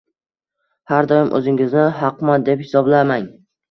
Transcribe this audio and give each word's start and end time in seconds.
Har 0.93 1.09
doim 1.13 1.31
o‘zingizni 1.41 1.87
haqman 2.01 2.51
deb 2.53 2.69
hisoblamang. 2.69 3.35